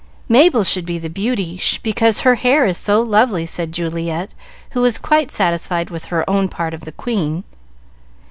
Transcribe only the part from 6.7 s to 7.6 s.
of the Queen.